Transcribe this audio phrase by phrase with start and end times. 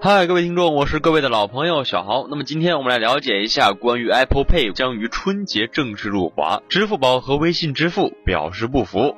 [0.00, 2.28] 嗨，各位听众，我是各位的老朋友小豪。
[2.30, 9.16] 那么今天我们来了解一下关于 Apple Pay 将于春节正式入华，支付宝和微信支付表示不服。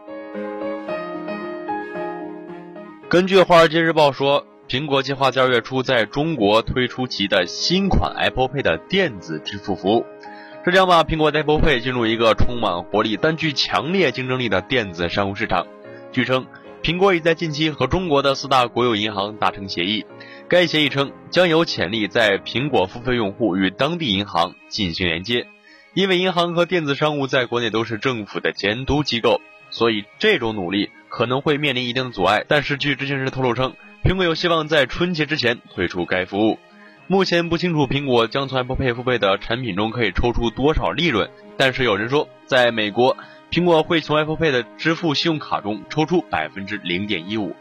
[3.11, 10.07] 根据《华尔街日报》说，苹果计划在二月初在中国推出其的新款 Apple Pay 的电子支付服务，
[10.65, 15.67] 这将把苹果 Apple Pay 进入一个充满活力但具强烈竞争力的电子商务市场。
[16.11, 16.47] 据称，
[16.83, 20.07] 苹果已在近期和中国的四大国有银行达成协议，
[20.49, 25.47] 该协议称将有潜力在苹果付费用户与当地银行进行连接，
[25.93, 29.41] 因为银行和电子商务在国内都是政府的监督机构。
[29.73, 36.59] 所以这种努力可能会面临一定的阻碍，但是据知情人士透露称，苹果有希望在春节之前推出该服务。
[37.07, 43.17] 目前不清楚苹果将从 Apple Pay 付费的产品中可以抽出多少利润，但是有人说，在美国，
[43.51, 47.57] 苹果会从 Apple Pay 的支付信用卡中抽出百分之零点一五，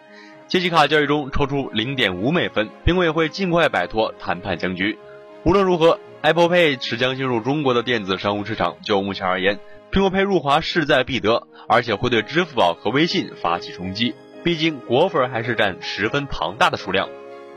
[0.47, 2.69] 借记卡交易中抽出零点五美分。
[2.86, 4.99] 苹果也会尽快摆脱谈判僵局。
[5.44, 8.75] 无论如何，Apple Pay 是将进入中国的电子商务市场。
[8.83, 9.59] 就目前而言，
[9.91, 14.14] 苹果 Pay 入华势在必得，而且会对支付宝和微信发起冲击。
[14.44, 17.09] 毕竟果粉还是占十分庞大的数量。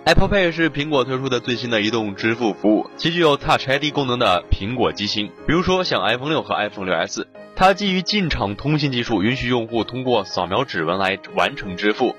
[0.05, 7.29] Apple Pay 是苹果推出的最新的移动支付服务，其具有 Touch ID 功能的苹果机型，比如说像 iPhone 六和 iPhone 六 S，
[7.63, 12.17] 它基于进场通信技术，允许用户通过扫描指纹来完成支付。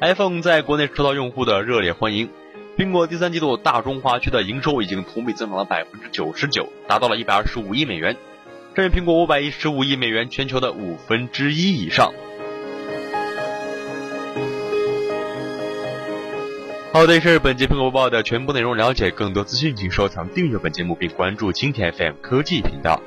[0.00, 2.30] iPhone 在国内受到用户的热烈欢迎。
[2.78, 8.16] 苹果第三季度大中华区的营收已经同比增长了百分之九十九，达到了一百二十五亿美元。
[8.76, 12.14] 占苹果五百一十五亿美元全球的五分之一以上。
[16.92, 18.76] 好的，这是本节苹果报的全部内容。
[18.76, 23.02] 了解更多资讯，请收藏订阅本节目并关注蜻蜓 FM 科技频道。